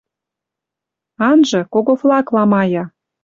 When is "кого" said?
1.73-1.93